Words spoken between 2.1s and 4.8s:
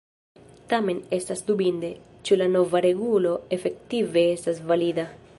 ĉu la nova regulo efektive estas